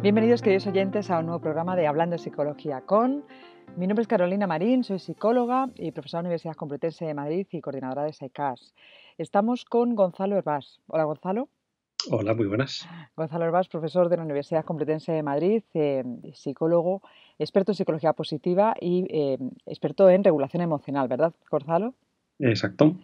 [0.00, 3.24] Bienvenidos, queridos oyentes, a un nuevo programa de Hablando de Psicología con.
[3.76, 7.48] Mi nombre es Carolina Marín, soy psicóloga y profesora de la Universidad Complutense de Madrid
[7.50, 8.74] y coordinadora de SAICAS.
[9.18, 10.80] Estamos con Gonzalo Herbás.
[10.86, 11.48] Hola, Gonzalo.
[12.12, 12.88] Hola, muy buenas.
[13.16, 17.02] Gonzalo Herbás, profesor de la Universidad Complutense de Madrid, eh, psicólogo,
[17.40, 21.94] experto en psicología positiva y eh, experto en regulación emocional, ¿verdad, Gonzalo?
[22.38, 22.94] Exacto.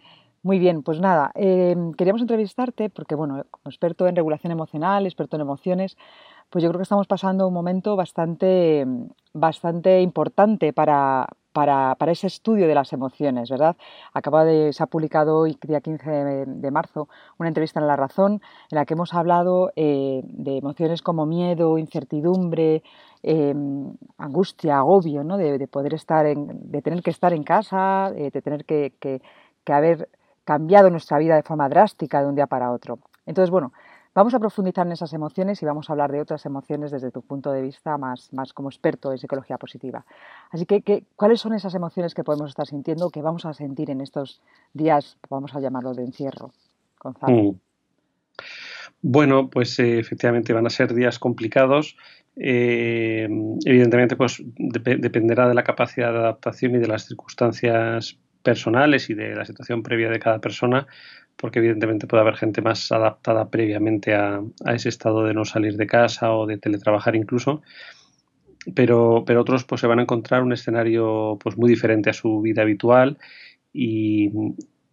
[0.45, 5.37] Muy bien, pues nada, eh, queríamos entrevistarte porque, bueno, como experto en regulación emocional, experto
[5.37, 5.97] en emociones,
[6.49, 8.85] pues yo creo que estamos pasando un momento bastante,
[9.33, 13.75] bastante importante para, para, para, ese estudio de las emociones, ¿verdad?
[14.13, 16.09] Acaba de, se ha publicado hoy, día 15
[16.45, 21.01] de, marzo, una entrevista en La Razón en la que hemos hablado eh, de emociones
[21.01, 22.83] como miedo, incertidumbre,
[23.23, 23.55] eh,
[24.17, 25.37] angustia, agobio, ¿no?
[25.37, 28.93] De, de, poder estar en, de tener que estar en casa, eh, de tener que,
[28.99, 29.21] que,
[29.63, 30.09] que haber
[30.43, 32.99] cambiado nuestra vida de forma drástica de un día para otro.
[33.25, 33.73] Entonces, bueno,
[34.15, 37.21] Vamos a profundizar en esas emociones y vamos a hablar de otras emociones desde tu
[37.21, 40.05] punto de vista más, más como experto en psicología positiva.
[40.51, 43.99] Así que, ¿cuáles son esas emociones que podemos estar sintiendo, que vamos a sentir en
[43.99, 44.41] estos
[44.73, 46.53] días, vamos a llamarlo de encierro?
[46.97, 47.35] Gonzalo.
[47.35, 47.59] Mm.
[49.01, 51.97] Bueno, pues eh, efectivamente van a ser días complicados.
[52.37, 53.27] Eh,
[53.65, 59.35] evidentemente, pues dependerá de la capacidad de adaptación y de las circunstancias personales y de
[59.35, 60.87] la situación previa de cada persona
[61.45, 64.41] porque evidentemente puede haber gente más adaptada previamente a,
[64.73, 67.61] ese estado de no salir de casa o de teletrabajar incluso,
[68.73, 72.41] pero, pero otros pues se van a encontrar un escenario pues muy diferente a su
[72.41, 73.19] vida habitual
[73.71, 74.31] y,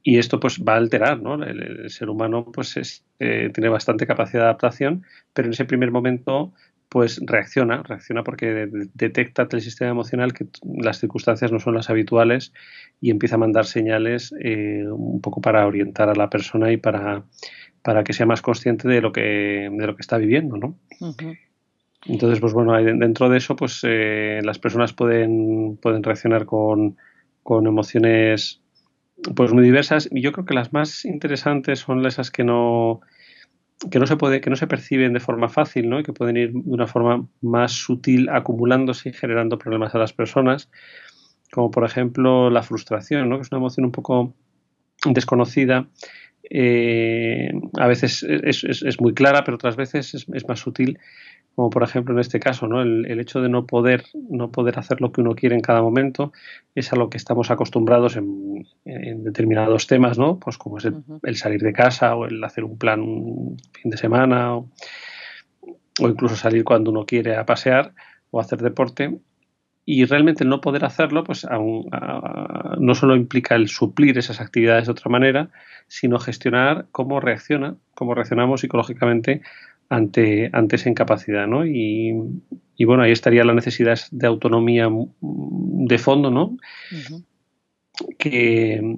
[0.04, 1.42] esto pues va a alterar, ¿no?
[1.42, 6.52] El, ser humano pues eh, tiene bastante capacidad de adaptación, pero en ese primer momento
[6.92, 12.52] pues reacciona, reacciona porque detecta el sistema emocional que las circunstancias no son las habituales
[13.00, 17.24] y empieza a mandar señales eh, un poco para orientar a la persona y para,
[17.80, 20.76] para que sea más consciente de lo que, de lo que está viviendo, ¿no?
[22.04, 26.98] Entonces, pues bueno, dentro de eso, pues eh, las personas pueden, pueden reaccionar con,
[27.42, 28.60] con emociones
[29.34, 33.00] pues muy diversas y yo creo que las más interesantes son esas que no
[33.90, 36.00] que no se puede, que no se perciben de forma fácil, ¿no?
[36.00, 40.12] Y que pueden ir de una forma más sutil acumulándose y generando problemas a las
[40.12, 40.70] personas,
[41.50, 43.36] como por ejemplo la frustración, ¿no?
[43.36, 44.34] Que es una emoción un poco
[45.04, 45.88] desconocida.
[46.50, 50.98] Eh, a veces es, es, muy clara, pero otras veces es, más sutil
[51.54, 52.80] como por ejemplo en este caso, ¿no?
[52.82, 56.32] El, hecho de no poder, no poder hacer lo que uno quiere en cada momento
[56.74, 60.38] es a lo que estamos acostumbrados en, determinados temas, ¿no?
[60.38, 60.88] Pues como es
[61.22, 64.68] el, salir de casa o el hacer un plan un fin de semana o,
[66.00, 67.92] incluso salir cuando uno quiere a pasear
[68.30, 69.18] o hacer deporte.
[69.84, 71.90] Y realmente el no poder hacerlo, pues aún,
[72.78, 75.50] no solo implica el suplir esas actividades de otra manera,
[75.88, 79.42] sino gestionar cómo reacciona, cómo reaccionamos psicológicamente
[79.92, 81.66] ante, ante esa incapacidad, ¿no?
[81.66, 82.14] Y,
[82.86, 84.88] bueno, ahí estaría la necesidad de autonomía
[85.20, 86.56] de fondo, ¿no?
[88.18, 88.96] que,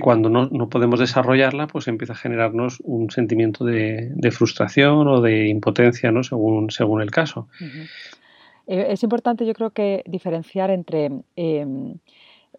[0.00, 6.10] cuando no, podemos desarrollarla, pues empieza a generarnos un sentimiento de, frustración o de impotencia,
[6.10, 6.24] ¿no?
[6.24, 7.48] Según, según el caso.
[8.66, 11.94] Eh, es importante, yo creo que diferenciar entre em,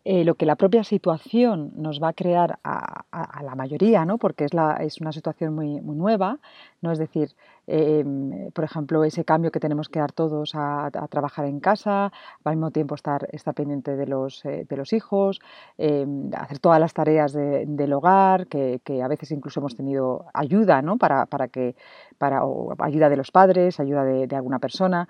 [0.09, 3.03] eh, lo que la propia situación nos va a crear a,
[3.43, 4.17] la mayoría, ¿no?
[4.17, 6.39] porque es, una situación muy, muy nueva,
[6.81, 6.93] ¿no?
[6.93, 7.35] es decir,
[7.67, 12.13] em, por ejemplo, ese cambio que tenemos que dar todos a, trabajar en casa,
[12.45, 15.41] al mismo tiempo estar, pendiente de los, eh, hijos,
[15.77, 20.97] em, hacer todas las tareas del hogar, que, a veces incluso hemos tenido ayuda ¿no?
[20.97, 21.75] para, para que,
[22.17, 22.43] para,
[22.79, 25.09] ayuda de los padres, ayuda de alguna persona.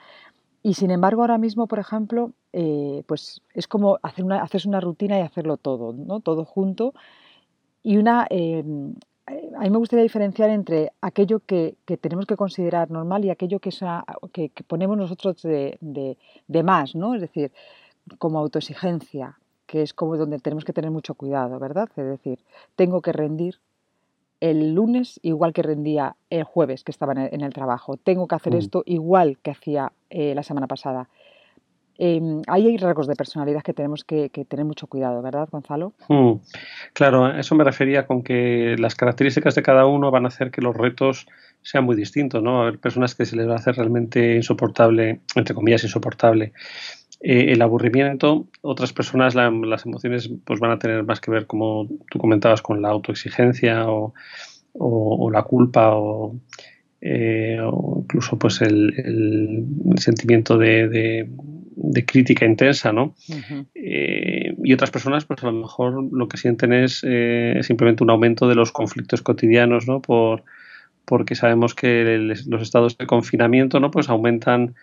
[0.68, 4.82] Y sin embargo, ahora mismo, por ejemplo, eh, pues es como hacer una, hacerse una
[4.82, 6.20] rutina y hacerlo todo, ¿no?
[6.20, 6.94] Todo junto.
[7.84, 8.66] Y una, eh,
[9.56, 13.72] a mí me gustaría diferenciar entre aquello que, tenemos que considerar normal y aquello que,
[14.34, 17.16] que, ponemos nosotros de, de, más, ¿no?
[17.16, 17.54] Es decir,
[18.18, 21.88] como autoexigencia, que es como donde tenemos que tener mucho cuidado, ¿verdad?
[21.96, 22.40] Es decir,
[22.76, 23.62] tengo que rendir
[24.40, 27.98] el lunes igual que rendía el jueves que estaba en el, trabajo.
[27.98, 28.58] Tengo que hacer mm.
[28.58, 31.10] esto igual que hacía eh, la semana pasada.
[32.00, 35.94] Em, ahí hay rasgos de personalidad que tenemos que, tener mucho cuidado, ¿verdad, Gonzalo?
[36.08, 36.34] Mm.
[36.94, 40.52] Claro, a eso me refería con que las características de cada uno van a hacer
[40.52, 41.26] que los retos
[41.64, 42.72] sean muy distintos, ¿no?
[42.80, 46.54] Personas que se les va a hacer realmente insoportable, entre comillas, insoportable
[47.20, 51.88] eh, el aburrimiento, otras personas las emociones pues van a tener más que ver, como
[52.12, 54.14] tú comentabas, con la autoexigencia o,
[55.32, 56.36] la culpa o,
[57.02, 57.60] eh,
[57.98, 59.66] incluso pues el,
[59.98, 61.28] sentimiento de,
[62.06, 63.16] crítica intensa, ¿no?
[63.74, 67.04] Eh, y otras personas, pues a lo mejor lo que sienten es
[67.62, 70.02] simplemente un aumento de los conflictos cotidianos, ¿no?
[70.02, 70.44] Por,
[71.08, 72.18] porque sabemos que
[72.48, 73.92] los estados de confinamiento ¿no?
[73.92, 74.76] pues aumentan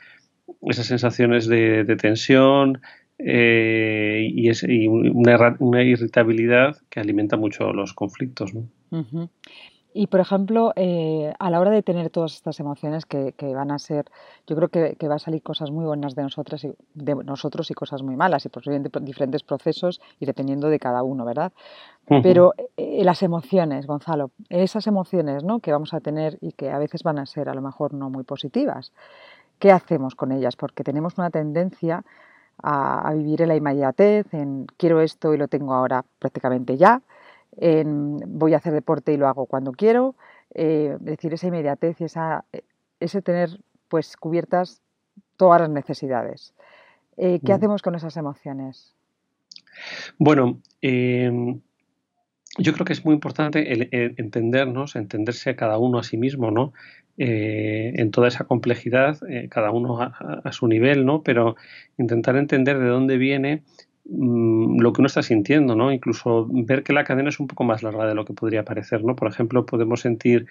[0.62, 2.80] esas sensaciones de, tensión
[3.18, 8.52] eh, y, es, una, irritabilidad que alimenta mucho los conflictos.
[8.54, 8.68] ¿no?
[9.96, 13.78] Y, por ejemplo, eh, a la hora de tener todas estas emociones que, van a
[13.78, 14.06] ser,
[14.44, 17.70] yo creo que, que, va a salir cosas muy buenas de nosotras y de nosotros
[17.70, 21.52] y cosas muy malas y posiblemente diferentes procesos y dependiendo de cada uno, ¿verdad?
[22.06, 25.60] Pero eh, las emociones, Gonzalo, esas emociones ¿no?
[25.60, 28.10] que vamos a tener y que a veces van a ser a lo mejor no
[28.10, 28.92] muy positivas,
[29.58, 30.56] ¿qué hacemos con ellas?
[30.56, 32.04] Porque tenemos una tendencia
[32.62, 37.02] a, a vivir en la inmediatez, en quiero esto y lo tengo ahora prácticamente ya
[37.56, 40.14] voy a hacer deporte y lo hago cuando quiero,
[40.54, 42.44] eh, decir, esa inmediatez y esa,
[43.00, 44.80] ese tener pues cubiertas
[45.36, 46.54] todas las necesidades.
[47.16, 47.56] Eh, ¿Qué mm.
[47.56, 48.94] hacemos con esas emociones?
[50.18, 51.60] Bueno, em,
[52.58, 53.88] yo creo que es muy importante
[54.20, 56.72] entendernos, entenderse a cada uno a sí mismo, ¿no?
[57.16, 59.18] Eh, en toda esa complejidad,
[59.48, 60.06] cada uno a,
[60.44, 61.22] a, su nivel, ¿no?
[61.22, 61.56] Pero
[61.96, 63.62] intentar entender de dónde viene
[64.06, 65.90] Mm, lo que uno está sintiendo, ¿no?
[65.92, 69.02] Incluso ver que la cadena es un poco más larga de lo que podría parecer,
[69.04, 69.16] ¿no?
[69.16, 70.46] Por ejemplo, podemos sentir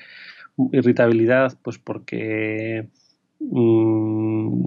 [0.72, 2.88] irritabilidad, pues porque
[3.40, 4.64] mm,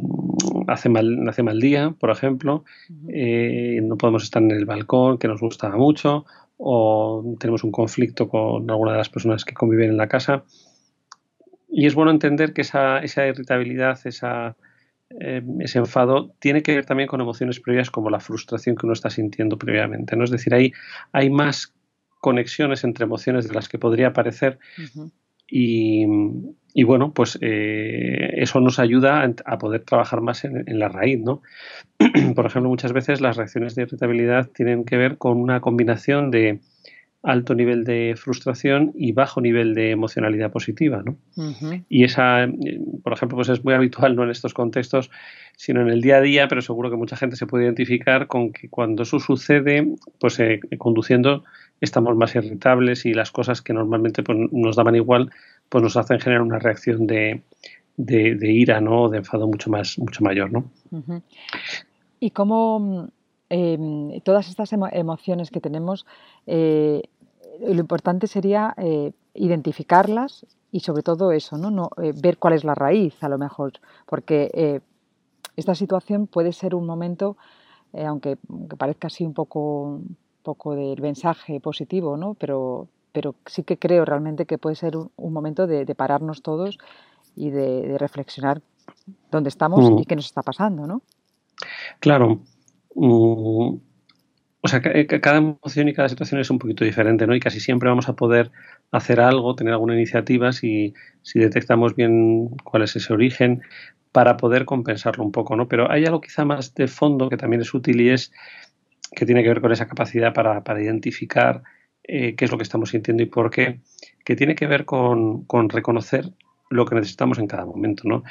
[0.69, 2.65] hace, mal, hace mal día, por ejemplo,
[3.09, 6.25] eh, no podemos estar en el balcón, que nos gusta mucho,
[6.57, 10.45] o tenemos un conflicto con alguna de las personas que conviven en la casa.
[11.69, 14.57] Y es bueno entender que esa, esa irritabilidad, esa
[15.11, 18.93] eh, ese enfado tiene que ver también con emociones previas como la frustración que uno
[18.93, 20.17] está sintiendo previamente.
[20.17, 20.25] ¿no?
[20.25, 20.73] Es decir, ahí
[21.13, 21.75] hay más
[22.21, 24.59] conexiones entre emociones de las que podría parecer.
[25.49, 26.05] Y,
[26.85, 31.43] bueno, pues eh, eso nos ayuda a, poder trabajar más en, en, la raíz, ¿no?
[32.35, 36.61] Por ejemplo, muchas veces las reacciones de irritabilidad tienen que ver con una combinación de
[37.27, 41.03] alto nivel de frustración y bajo nivel de emocionalidad positiva.
[41.05, 41.17] ¿no?
[41.89, 42.49] Y esa,
[43.03, 45.11] por ejemplo, pues es muy habitual no en estos contextos,
[45.57, 48.53] sino en el día a día, pero seguro que mucha gente se puede identificar con
[48.53, 49.89] que cuando eso sucede,
[50.21, 51.43] pues eh, conduciendo
[51.81, 55.31] estamos más irritables y las cosas que normalmente pues, nos daban igual,
[55.69, 57.43] pues nos hacen generar una reacción de,
[57.97, 59.09] de, ira, ¿no?
[59.09, 60.71] De enfado mucho más, mucho mayor, ¿no?
[62.21, 63.09] Y cómo
[63.49, 66.07] em, todas estas emociones que tenemos
[66.47, 67.03] eh,
[67.61, 71.71] lo importante sería eh, identificarlas y sobre todo eso, ¿no?
[71.71, 73.73] no eh, ver cuál es la raíz a lo mejor,
[74.07, 74.83] porque
[75.57, 77.37] esta situación puede ser un momento,
[77.95, 78.37] aunque,
[78.77, 80.01] parezca así un poco,
[80.47, 82.35] poco del mensaje positivo, ¿no?
[82.35, 86.79] pero, pero sí que creo realmente que puede ser un, momento de, pararnos todos
[87.35, 88.63] y de, reflexionar
[89.33, 89.99] dónde estamos mm.
[89.99, 91.03] y qué nos está pasando, ¿no?
[91.99, 92.39] Claro.
[92.95, 93.79] Mm,
[94.61, 97.35] o sea, cada emoción y cada situación es un poquito diferente, ¿no?
[97.35, 98.53] Y casi siempre vamos a poder
[98.93, 103.63] hacer algo, tener alguna iniciativa si, si detectamos bien cuál es ese origen
[104.13, 105.67] para poder compensarlo un poco, ¿no?
[105.67, 108.33] Pero hay algo quizá más de fondo que también es útil y es
[109.17, 111.63] que tiene que ver con esa capacidad para, identificar
[112.05, 113.81] eh, qué es lo que estamos sintiendo y por qué,
[114.25, 116.31] que tiene que ver con, con reconocer
[116.69, 118.23] lo que necesitamos en cada momento, ¿no?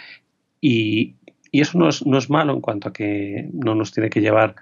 [0.62, 1.16] Y,
[1.52, 4.22] y eso no es, no es malo en cuanto a que no nos tiene que
[4.22, 4.56] llevar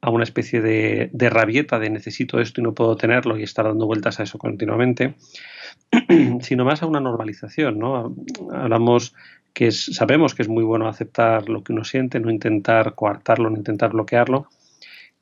[0.00, 3.86] a una especie de, rabieta de necesito esto y no puedo tenerlo y estar dando
[3.86, 5.14] vueltas a eso continuamente,
[6.40, 7.78] sino más a una normalización.
[7.78, 8.14] ¿no?
[8.52, 9.14] Hablamos
[9.54, 13.56] que sabemos que es muy bueno aceptar lo que uno siente, no intentar coartarlo, no
[13.56, 14.48] intentar bloquearlo.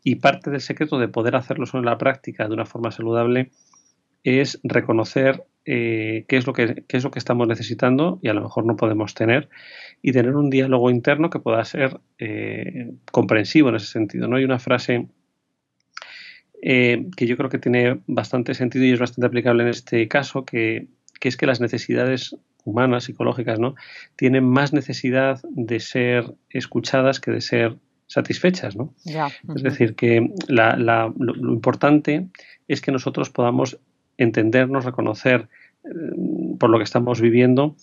[0.04, 3.50] Y parte del secreto de poder hacerlo solo en la práctica de una forma saludable
[4.25, 8.35] es reconocer eh, qué, es lo que, qué es lo que estamos necesitando y a
[8.35, 9.49] lo mejor no podemos tener
[10.00, 14.26] y tener un diálogo interno que pueda ser eh, comprensivo en ese sentido.
[14.26, 14.37] ¿no?
[14.37, 15.09] Hay una frase
[16.61, 20.44] eh, que yo creo que tiene bastante sentido y es bastante aplicable en este caso,
[20.44, 20.88] que,
[21.21, 23.75] es que las necesidades humanas, psicológicas, ¿no?
[24.16, 28.76] tienen más necesidad de ser escuchadas que de ser satisfechas.
[28.76, 28.94] ¿no?
[29.54, 32.28] Es decir, que lo importante
[32.68, 33.78] es que nosotros podamos
[34.18, 35.49] entendernos, reconocer
[35.85, 35.88] eh,
[36.59, 37.76] por lo que estamos viviendo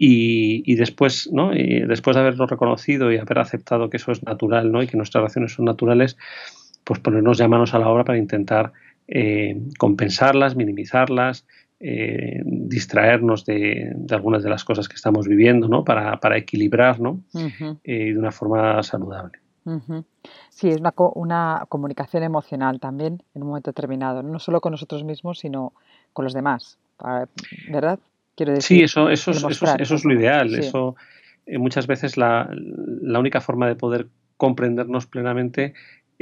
[0.00, 1.52] y, después, ¿no?
[1.52, 4.80] Y después de haberlo reconocido y haber aceptado que eso es natural, ¿no?
[4.80, 6.16] Y que nuestras relaciones son naturales,
[6.84, 8.72] pues ponernos ya manos a la obra para intentar
[9.08, 11.46] eh, compensarlas, minimizarlas,
[11.80, 15.82] eh, distraernos de, algunas de las cosas que estamos viviendo, ¿no?
[15.84, 17.24] Para, para equilibrar, ¿no?
[17.32, 19.40] de una forma saludable.
[20.50, 25.04] Sí, es una, una comunicación emocional también en un momento determinado, no solo con nosotros
[25.04, 25.72] mismos, sino
[26.12, 26.78] con los demás,
[27.70, 27.98] ¿verdad?
[28.34, 30.54] Quiero decir, sí, eso, eso, es, eso, es lo ideal.
[30.54, 30.94] Eso,
[31.44, 32.48] eh, muchas veces la,
[33.18, 34.06] única forma de poder
[34.36, 35.74] comprendernos plenamente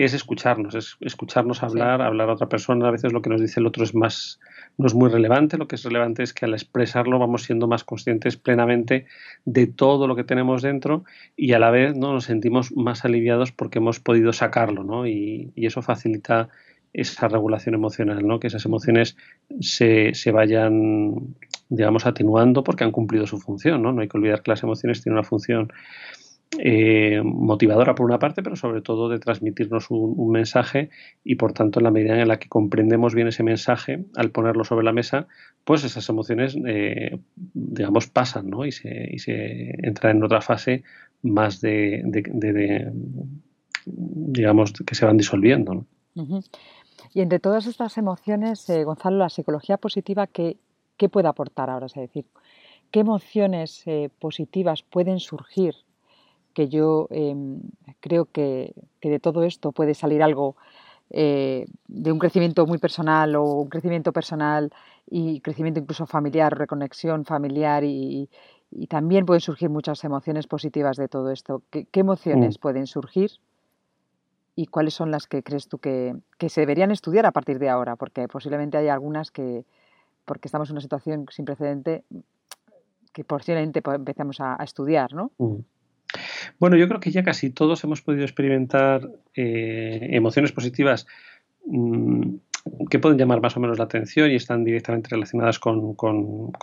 [0.05, 2.88] es escucharnos, es escucharnos hablar, hablar a otra persona.
[2.88, 4.41] A veces lo que nos dice el otro es más,
[4.76, 5.57] no es muy relevante.
[5.57, 9.07] Lo que es relevante es que al expresarlo vamos siendo más conscientes plenamente
[9.45, 12.12] de todo lo que tenemos dentro y a la vez ¿no?
[12.12, 15.07] nos sentimos más aliviados porque hemos podido sacarlo, ¿no?
[15.07, 16.50] Y, y eso facilita
[16.97, 18.41] esa regulación emocional, ¿no?
[18.41, 19.17] Que esas emociones
[19.61, 21.37] se, se vayan,
[21.69, 23.93] digamos, atenuando porque han cumplido su función, ¿no?
[23.93, 25.73] No hay que olvidar que las emociones tienen una función
[26.59, 30.91] eh, motivadora por una parte, pero sobre todo de transmitirnos un, mensaje
[31.25, 34.65] y por tanto en la medida en la que comprendemos bien ese mensaje, al ponerlo
[34.65, 35.26] sobre la mesa,
[35.65, 38.65] pues esas emociones, eh, digamos, pasan ¿no?
[38.65, 40.85] y, se, y se entra en otra fase
[41.23, 42.03] más de,
[43.85, 45.85] digamos, que se van disolviendo.
[47.12, 50.57] Y entre todas estas emociones, eh, Gonzalo, la psicología positiva, ¿qué,
[50.97, 51.87] ¿qué, puede aportar ahora?
[51.87, 52.25] Es decir,
[52.93, 53.85] ¿qué emociones
[54.21, 55.75] positivas pueden surgir
[56.57, 57.61] que yo em,
[58.01, 58.73] creo que,
[59.03, 60.57] de todo esto puede salir algo
[61.11, 64.73] eh, de un crecimiento muy personal o un crecimiento personal
[65.07, 68.31] y crecimiento incluso familiar, reconexión familiar y,
[68.89, 71.63] también pueden surgir muchas emociones positivas de todo esto.
[71.71, 72.61] ¿Qué, emociones mm.
[72.61, 73.33] pueden surgir
[74.55, 76.17] y cuáles son las que crees tú que,
[76.49, 77.97] se deberían estudiar a partir de ahora?
[77.97, 79.65] Porque posiblemente hay algunas que,
[80.25, 82.03] porque estamos en una situación sin precedente,
[83.13, 85.31] que posiblemente empezamos a, estudiar, ¿no?
[85.37, 85.61] Mm.
[86.59, 91.07] Bueno, yo creo que ya casi todos hemos podido experimentar eh, emociones positivas
[91.67, 92.37] mm,
[92.91, 95.97] que pueden llamar más o menos la atención y están directamente relacionadas con,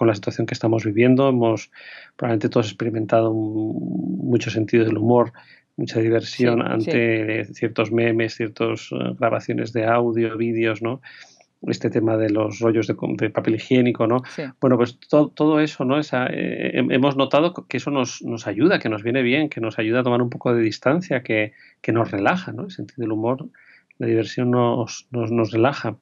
[0.02, 1.30] la situación que estamos viviendo.
[1.30, 1.72] Hemos
[2.16, 5.32] probablemente todos experimentado mucho sentido del humor,
[5.78, 11.02] mucha diversión ante ciertos memes, ciertas eh, grabaciones de audio, vídeos, ¿no?
[11.68, 14.22] Este tema de los rollos de, papel higiénico, ¿no?
[14.60, 16.00] Bueno, pues todo eso, ¿no?
[16.00, 19.80] Esa, eh, hemos notado que eso nos, nos, ayuda, que nos viene bien, que nos
[19.80, 22.64] ayuda a tomar un poco de distancia, que, que nos relaja, ¿no?
[22.64, 23.48] El sentido del humor,
[23.98, 25.98] la diversión nos, nos, nos relaja.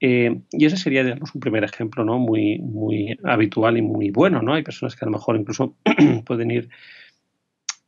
[0.00, 2.18] Eh, y ese sería, digamos, un primer ejemplo, ¿no?
[2.18, 4.54] Muy, muy habitual y muy bueno, ¿no?
[4.54, 5.76] Hay personas que a lo mejor incluso
[6.26, 6.68] pueden ir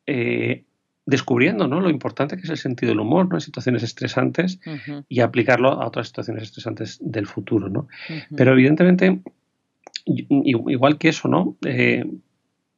[0.06, 0.64] eh,
[1.08, 1.80] descubriendo ¿no?
[1.80, 3.36] lo importante que es el sentido del humor ¿no?
[3.36, 4.60] en situaciones estresantes
[5.08, 7.70] y aplicarlo a otras situaciones estresantes del futuro.
[7.70, 7.88] ¿no?
[8.36, 9.18] Pero evidentemente,
[10.04, 11.56] igual que eso, ¿no?
[11.64, 12.04] Eh,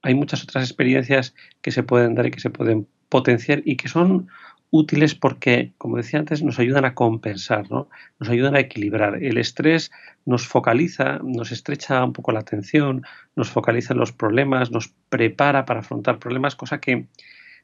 [0.03, 3.89] hay muchas otras experiencias que se pueden dar y que se pueden potenciar y que
[3.89, 4.29] son
[4.71, 7.89] útiles porque, como decía antes, nos ayudan a compensar, ¿no?
[8.21, 9.21] nos ayudan a equilibrar.
[9.25, 9.91] El estrés
[10.25, 13.03] nos focaliza, nos estrecha un poco la atención,
[13.35, 17.09] nos focaliza en los problemas, nos prepara para afrontar problemas, cosa que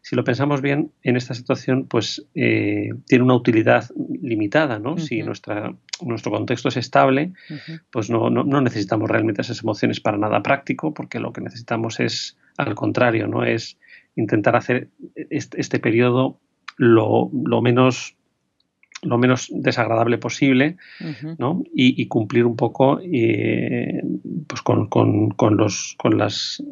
[0.02, 3.90] si lo pensamos bien, en esta situación, pues eh, tiene una utilidad
[4.22, 4.98] limitada, ¿no?
[4.98, 7.32] Si nuestra, nuestro contexto es estable,
[7.90, 12.38] pues no, no, necesitamos realmente esas emociones para nada práctico, porque lo que necesitamos es,
[12.56, 13.44] al contrario, ¿no?
[13.44, 13.78] Es
[14.14, 14.88] intentar hacer
[15.30, 16.38] este, este periodo
[16.76, 18.15] lo, lo menos
[19.02, 20.76] lo menos desagradable posible
[21.38, 21.62] ¿no?
[21.74, 24.02] y, cumplir un poco eh,
[24.46, 26.62] pues con, con, con, los, con las,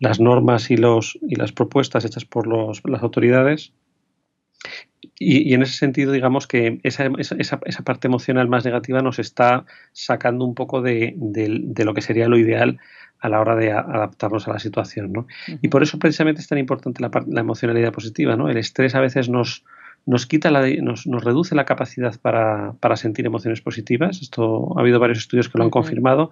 [0.00, 3.72] las normas y, los, y las propuestas hechas por los, las autoridades.
[5.18, 9.64] Y, en ese sentido, digamos que esa, esa, esa, parte emocional más negativa nos está
[9.92, 12.78] sacando un poco de, de, lo que sería lo ideal
[13.20, 15.12] a la hora de adaptarnos a la situación.
[15.12, 15.26] ¿no?
[15.62, 18.36] Y por eso precisamente es tan importante la, la emocionalidad positiva.
[18.36, 18.50] ¿no?
[18.50, 19.64] El estrés a veces nos,
[20.06, 24.22] nos quita la, nos, nos reduce la capacidad para, para, sentir emociones positivas.
[24.22, 26.30] Esto ha habido varios estudios que lo han confirmado.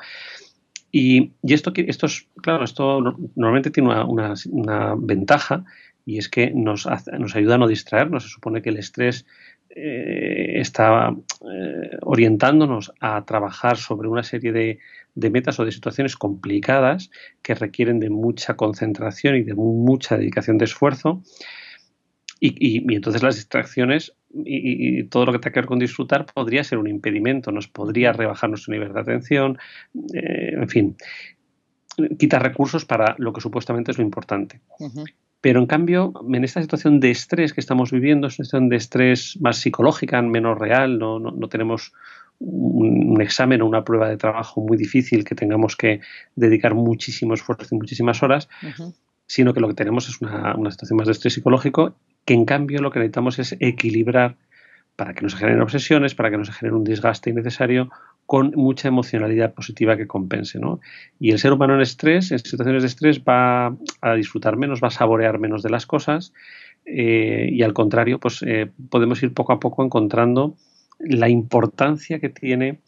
[0.97, 3.00] Y, esto, esto es, claro, esto
[3.35, 5.64] normalmente tiene una, ventaja
[6.07, 6.87] y es que nos,
[7.19, 8.23] nos ayuda a no distraernos.
[8.23, 9.26] Se supone que el estrés
[9.71, 11.12] eh, está
[11.52, 14.78] eh, orientándonos a trabajar sobre una serie de,
[15.16, 17.11] de, metas o de situaciones complicadas
[17.43, 21.25] que requieren de mucha concentración y de mucha dedicación de esfuerzo.
[22.47, 26.79] Y, entonces las distracciones y, todo lo que tenga que ver con disfrutar podría ser
[26.79, 29.59] un impedimento, nos podría rebajar nuestro nivel de atención,
[30.13, 30.97] eh, en fin,
[32.19, 34.61] quita recursos para lo que supuestamente es lo importante.
[35.41, 38.77] Pero en cambio, en esta situación de estrés que estamos viviendo, es una situación de
[38.77, 41.93] estrés más psicológica, menos real, no, no, tenemos
[42.41, 46.01] un, examen o una prueba de trabajo muy difícil que tengamos que
[46.35, 48.49] dedicar muchísimo esfuerzo y muchísimas horas,
[49.26, 52.45] sino que lo que tenemos es una, una situación más de estrés psicológico que en
[52.45, 54.37] cambio lo que necesitamos es equilibrar
[54.97, 57.90] para que no se generen obsesiones, para que no se genere un desgaste innecesario,
[58.26, 60.59] con mucha emocionalidad positiva que compense.
[60.59, 60.81] ¿no?
[61.19, 64.88] Y el ser humano en estrés, en situaciones de estrés, va a disfrutar menos, va
[64.88, 66.33] a saborear menos de las cosas
[66.87, 70.54] eh, y al contrario, pues eh, podemos ir poco a poco encontrando
[70.99, 72.81] la importancia que tiene,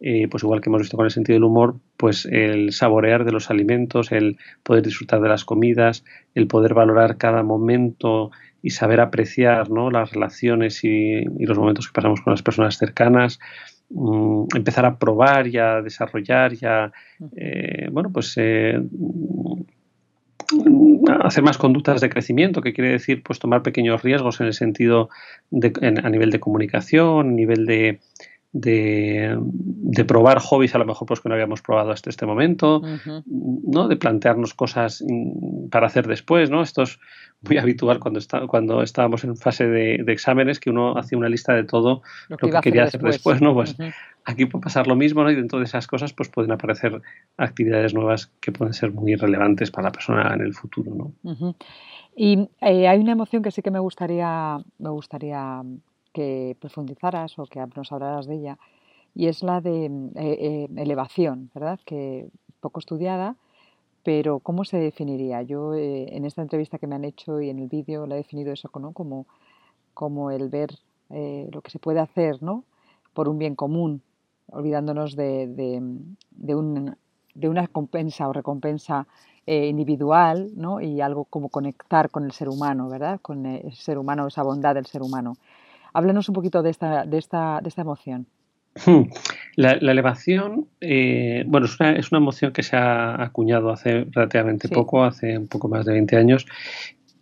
[0.00, 3.32] eh, pues igual que hemos visto con el sentido del humor, pues el saborear de
[3.32, 8.30] los alimentos, el poder disfrutar de las comidas, el poder valorar cada momento
[8.60, 9.90] y saber apreciar ¿no?
[9.90, 13.40] las relaciones y, los momentos que pasamos con las personas cercanas,
[13.88, 16.92] mm, empezar a probar y a desarrollar y a,
[17.36, 18.78] eh, bueno, pues eh,
[21.22, 25.08] hacer más conductas de crecimiento, que quiere decir pues tomar pequeños riesgos en el sentido
[25.50, 25.72] de,
[26.04, 28.00] a nivel de comunicación, a nivel de,
[28.54, 29.36] de,
[30.06, 32.82] probar hobbies a lo mejor pues que no habíamos probado hasta este momento,
[33.26, 33.88] ¿no?
[33.88, 35.04] De plantearnos cosas
[35.70, 36.62] para hacer después, ¿no?
[36.62, 37.00] Esto es
[37.42, 41.52] muy habitual cuando está, cuando estábamos en fase de, exámenes, que uno hacía una lista
[41.52, 43.54] de todo lo que, quería hacer después, ¿no?
[43.54, 43.76] Pues
[44.24, 45.32] aquí puede pasar lo mismo, ¿no?
[45.32, 47.02] Y dentro de esas cosas pues pueden aparecer
[47.36, 51.56] actividades nuevas que pueden ser muy relevantes para la persona en el futuro, ¿no?
[52.16, 55.60] Y eh, hay una emoción que sí que me gustaría, me gustaría
[56.14, 58.58] que profundizaras o que nos hablaras de ella,
[59.14, 61.78] y es la de mm, eh, eh, elevación, ¿verdad?
[61.84, 62.28] Que
[62.60, 63.36] poco estudiada,
[64.02, 65.42] pero ¿cómo se definiría?
[65.42, 68.18] Yo eh, en esta entrevista que me han hecho y en el vídeo la he
[68.18, 68.92] definido eso como,
[69.92, 70.70] como el ver
[71.10, 72.64] lo que se puede hacer ¿no?
[73.12, 74.02] por un bien común,
[74.50, 76.96] olvidándonos de, de, un,
[77.34, 79.06] de una recompensa o recompensa
[79.46, 80.80] individual ¿no?
[80.80, 83.20] y algo como conectar con el ser humano, ¿verdad?
[83.20, 85.34] Con el ser humano, esa bondad del ser humano.
[85.94, 88.26] Háblanos un poquito de esta, de esta, de esta emoción.
[88.84, 89.04] Hmm.
[89.56, 94.68] La, elevación, eh, bueno, es una, es una, emoción que se ha acuñado hace relativamente
[94.68, 96.46] poco, hace un poco más de 20 años,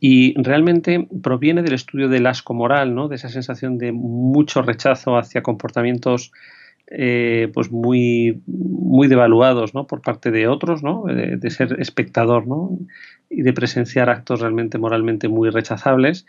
[0.00, 3.08] y realmente proviene del estudio del asco moral, ¿no?
[3.08, 6.32] de esa sensación de mucho rechazo hacia comportamientos
[6.88, 9.86] eh, pues muy, muy devaluados ¿no?
[9.86, 11.04] por parte de otros, ¿no?
[11.04, 12.76] de, de ser espectador ¿no?
[13.30, 16.26] y de presenciar actos realmente moralmente muy rechazables.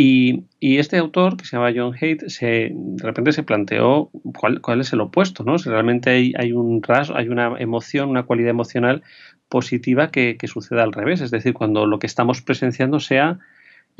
[0.00, 4.80] Y, este autor, que se llama John Haidt, se, de repente se planteó cuál, cuál
[4.80, 5.58] es el opuesto, ¿no?
[5.58, 9.02] Si realmente hay, hay un rasgo, hay una emoción, una cualidad emocional
[9.48, 11.20] positiva que, que suceda al revés.
[11.20, 13.40] Es decir, cuando lo que estamos presenciando sea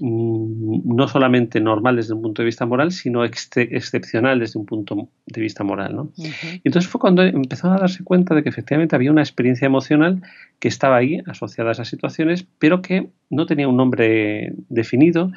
[0.00, 5.40] no solamente normal desde un punto de vista moral, sino excepcional desde un punto de
[5.40, 5.96] vista moral.
[5.96, 6.12] ¿no?
[6.16, 10.22] Y entonces fue cuando empezó a darse cuenta de que efectivamente había una experiencia emocional
[10.60, 15.32] que estaba ahí asociada a esas situaciones, pero que no tenía un nombre definido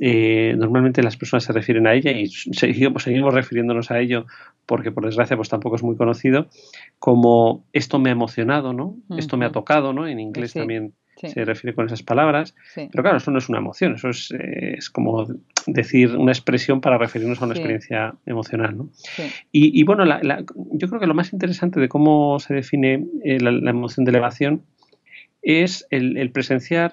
[0.00, 4.24] eh, normalmente las personas se refieren a ella y seguimos, seguimos refiriéndonos a ello
[4.64, 6.46] porque por desgracia pues tampoco es muy conocido
[7.00, 8.96] como esto me ha emocionado, ¿no?
[9.16, 10.06] Esto me ha tocado, ¿no?
[10.06, 13.94] En inglés también se refiere con esas palabras, pero claro, eso no es una emoción,
[13.94, 15.26] eso es, eh, es como
[15.66, 18.88] decir una expresión para referirnos a una experiencia emocional, ¿no?
[19.52, 20.04] Y, bueno,
[20.72, 24.62] yo creo que lo más interesante de cómo se define eh, la, emoción de elevación
[25.42, 26.92] es el presenciar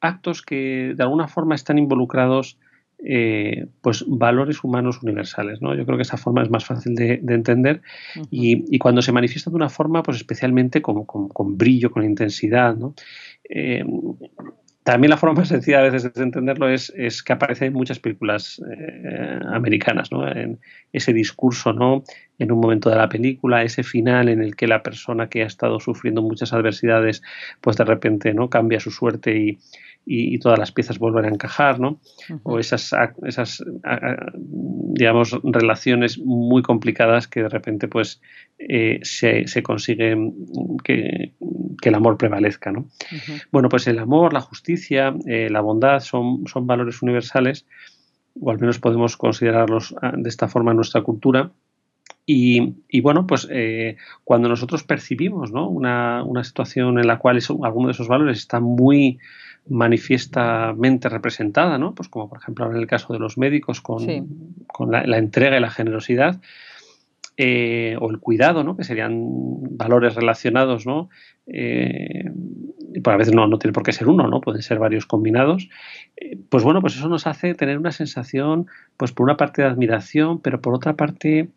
[0.00, 2.58] actos que de alguna forma están involucrados
[3.06, 5.60] eh, pues valores humanos universales.
[5.60, 5.74] ¿no?
[5.74, 7.82] Yo creo que esa forma es más fácil de, entender
[8.30, 12.76] y, cuando se manifiesta de una forma, pues especialmente con, con, brillo, con intensidad.
[12.76, 12.94] ¿no?
[13.48, 13.84] Eh,
[14.84, 17.98] también la forma más sencilla a veces de entenderlo es, es que aparece en muchas
[17.98, 20.28] películas eh, americanas, ¿no?
[20.30, 20.60] En
[20.92, 22.04] ese discurso, ¿no?
[22.38, 25.46] En un momento de la película, ese final en el que la persona que ha
[25.46, 27.22] estado sufriendo muchas adversidades,
[27.62, 28.50] pues de repente, ¿no?
[28.50, 29.58] Cambia su suerte y,
[30.06, 32.00] y, todas las piezas vuelven a encajar, ¿no?
[32.42, 32.94] O esas,
[33.26, 33.64] esas,
[34.92, 38.20] digamos, relaciones muy complicadas que de repente, pues,
[38.58, 40.16] eh, se, se consigue
[40.82, 41.32] que,
[41.82, 42.88] el amor prevalezca, ¿no?
[43.52, 44.73] Bueno, pues el amor, la justicia,
[45.26, 47.66] eh, la bondad son, son valores universales,
[48.40, 51.50] o al menos podemos considerarlos ah, de esta forma en nuestra cultura.
[52.26, 55.68] Y, y, bueno, pues eh, cuando nosotros percibimos ¿no?
[55.68, 59.18] una, una, situación en la cual alguno de esos valores está muy
[59.68, 61.94] manifiestamente representada, ¿no?
[61.94, 64.06] Pues como por ejemplo en el caso de los médicos con,
[64.66, 66.40] con la, entrega y la generosidad,
[67.36, 68.76] eh, o el cuidado, ¿no?
[68.76, 69.16] Que serían
[69.76, 71.08] valores relacionados, ¿no?
[71.46, 72.30] Eh,
[73.02, 74.40] pues a veces no, no tiene por qué ser uno, ¿no?
[74.40, 75.68] Pueden ser varios combinados.
[76.16, 79.68] Eh, pues bueno, pues eso nos hace tener una sensación, pues por una parte de
[79.68, 81.48] admiración, pero por otra parte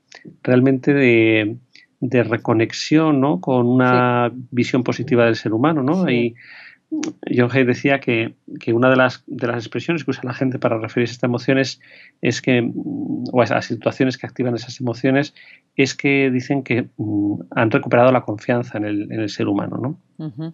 [0.43, 1.57] realmente de,
[1.99, 3.39] de reconexión, ¿no?
[3.41, 6.09] Con una visión positiva del ser humano, ¿no?
[6.09, 6.35] Y,
[6.89, 8.35] John Hay decía que,
[8.73, 11.81] una de las, de las expresiones que usa la gente para referirse a estas emociones
[12.21, 15.33] es que, o a las situaciones que activan esas emociones,
[15.75, 19.99] es que dicen que mm, han recuperado la confianza en el, en el ser humano.
[20.17, 20.53] ¿no?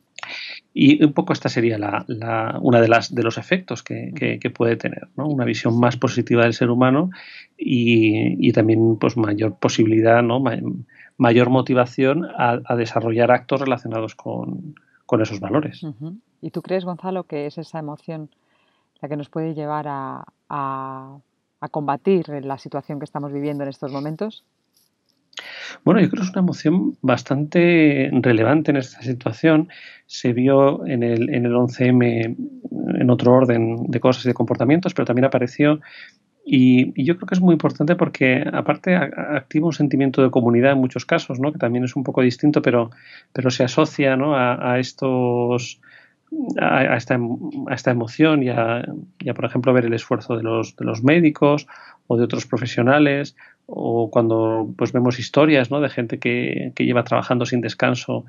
[0.74, 4.50] Y un poco esta sería la, la, una de, las, de los efectos que, que,
[4.50, 5.28] puede tener, ¿no?
[5.28, 7.12] una visión más positiva del ser humano
[7.58, 10.44] y, y también pues, mayor posibilidad, ¿no?
[11.18, 14.74] mayor motivación a, a desarrollar actos relacionados con,
[15.14, 15.86] con esos valores.
[16.42, 18.32] ¿Y tú crees, Gonzalo, que es esa emoción
[19.00, 20.26] la que nos puede llevar a,
[21.70, 24.44] combatir la situación que estamos viviendo en estos momentos?
[25.86, 29.70] Bueno, yo creo que es una emoción bastante relevante en esta situación.
[30.08, 32.36] Se vio en el, en el 11M
[33.00, 35.80] en otro orden de cosas y de comportamientos, pero también apareció
[36.46, 40.80] y, yo creo que es muy importante porque aparte activa un sentimiento de comunidad en
[40.80, 41.52] muchos casos, ¿no?
[41.52, 42.92] que también es un poco distinto, pero,
[43.32, 44.36] pero se asocia ¿no?
[44.36, 45.80] a, estos
[46.60, 48.84] a, esta, a, esta, emoción y a,
[49.36, 51.68] por ejemplo, ver el esfuerzo de los, de los médicos
[52.08, 55.80] o de otros profesionales o cuando pues vemos historias ¿no?
[55.80, 58.26] de gente que, que lleva trabajando sin descanso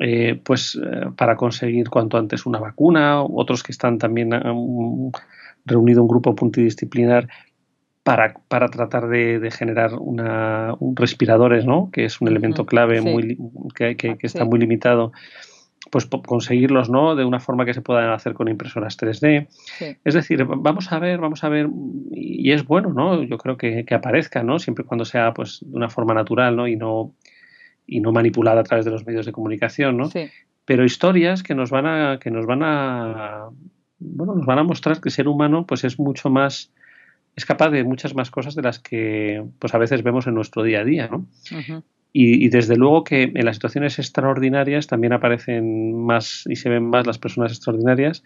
[0.00, 5.12] eh, pues eh, para conseguir cuanto antes una vacuna, otros que están también um,
[5.68, 7.28] reunido un grupo multidisciplinar
[8.08, 11.90] para, para tratar de, generar una, un respiradores, ¿no?
[11.92, 13.36] que es un elemento clave muy,
[13.74, 15.12] que, que, está muy limitado
[15.90, 19.46] pues conseguirlos no de una forma que se pueda hacer con impresoras 3D
[20.04, 21.68] es decir vamos a ver vamos a ver
[22.10, 25.76] y es bueno no yo creo que, que aparezca no siempre cuando sea pues de
[25.76, 27.14] una forma natural no y no
[27.86, 30.10] y no manipulada a través de los medios de comunicación no
[30.64, 33.48] pero historias que nos van a que nos van a
[33.98, 36.72] bueno, nos van a mostrar que el ser humano pues es mucho más
[37.38, 40.64] es capaz de muchas más cosas de las que pues a veces vemos en nuestro
[40.64, 41.26] día a día, ¿no?
[42.12, 47.06] y, desde luego que en las situaciones extraordinarias también aparecen más y se ven más
[47.06, 48.24] las personas extraordinarias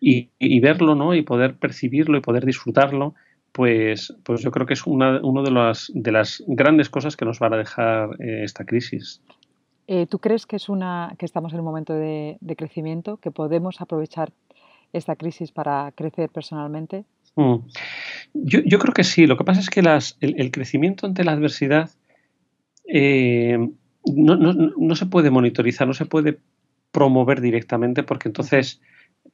[0.00, 0.28] y,
[0.60, 1.14] verlo, ¿no?
[1.14, 3.14] Y poder percibirlo y poder disfrutarlo,
[3.52, 7.24] pues, pues yo creo que es una uno de las, de las grandes cosas que
[7.24, 9.22] nos van a dejar eh, esta crisis.
[9.86, 13.30] Eh, ¿Tú crees que es una que estamos en un momento de, de crecimiento, que
[13.30, 14.32] podemos aprovechar
[14.92, 17.04] esta crisis para crecer personalmente?
[17.36, 17.56] Mm.
[18.34, 19.26] Yo, creo que sí.
[19.26, 21.90] Lo que pasa es que las, el, crecimiento ante la adversidad
[22.86, 23.58] eh,
[24.04, 26.38] no, se puede monitorizar, no se puede
[26.90, 28.80] promover directamente porque entonces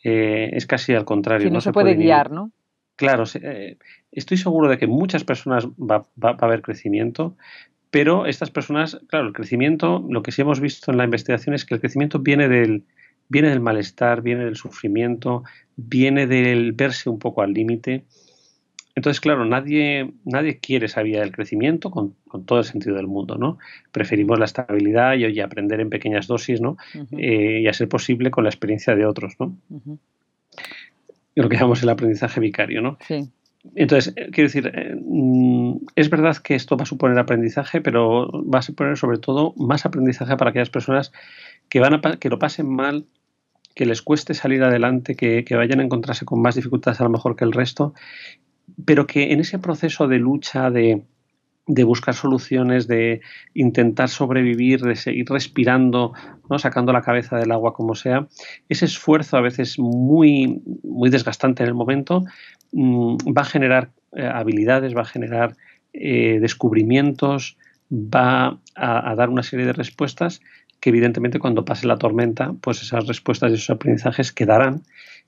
[0.03, 1.51] eh, es casi al contrario.
[1.51, 2.51] no, se, puede, guiar, ¿no?
[2.97, 3.79] Claro, eh,
[4.11, 7.37] estoy seguro de que muchas personas va, va, a haber crecimiento,
[7.91, 11.65] pero estas personas, claro, el crecimiento, lo que sí hemos visto en la investigación es
[11.65, 12.85] que el crecimiento viene del,
[13.29, 15.45] viene del malestar, viene del sufrimiento,
[15.77, 18.05] viene del verse un poco al límite.
[18.95, 23.37] Entonces, claro, nadie, nadie quiere esa vía del crecimiento con, todo el sentido del mundo,
[23.39, 23.59] ¿no?
[23.91, 26.77] Preferimos la estabilidad y, aprender en pequeñas dosis, ¿no?
[27.17, 29.57] Eh, y a ser posible con la experiencia de otros, ¿no?
[31.35, 32.99] Lo que llamamos el aprendizaje vicario, ¿no?
[33.07, 33.31] Sí.
[33.77, 38.29] Entonces, eh, quiero decir, eh, mm, es verdad que esto va a suponer aprendizaje, pero
[38.45, 41.13] va a suponer sobre todo más aprendizaje para aquellas personas
[41.73, 43.07] que, van a, que lo pasen mal
[43.75, 47.35] que les cueste salir adelante, que, vayan a encontrarse con más dificultades a lo mejor
[47.35, 47.95] que el resto,
[48.85, 51.07] pero que en ese proceso de lucha, de,
[51.67, 53.23] buscar soluciones, de
[53.55, 56.13] intentar sobrevivir, de seguir respirando,
[56.51, 56.59] ¿no?
[56.59, 58.29] sacando la cabeza del agua como sea,
[58.69, 62.23] ese esfuerzo a veces muy, muy desgastante en el momento
[62.73, 65.57] mm, va a generar eh, habilidades, va a generar
[65.95, 67.57] eh, descubrimientos,
[67.93, 70.41] va a, dar una serie de respuestas
[70.83, 74.83] que evidentemente cuando pase la tormenta, pues esas respuestas y esos aprendizajes quedarán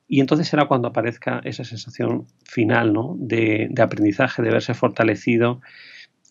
[0.09, 3.15] y entonces será cuando aparezca esa sensación final ¿no?
[3.17, 5.61] de, aprendizaje, de verse fortalecido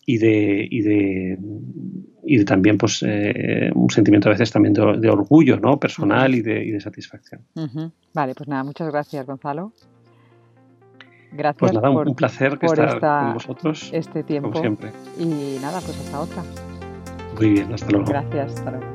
[0.04, 1.38] y de, y de,
[2.22, 5.80] y de también pues, eh, un sentimiento a veces también de, orgullo ¿no?
[5.80, 7.40] personal y de, y de satisfacción.
[8.12, 9.72] Vale, pues nada, muchas gracias Gonzalo.
[11.32, 14.50] Gracias pues nada, por, un placer que estar con vosotros este tiempo.
[14.50, 14.92] Como siempre.
[15.18, 16.44] Y nada, pues hasta otra.
[17.40, 18.04] Muy bien, hasta luego.
[18.06, 18.93] Gracias, hasta luego.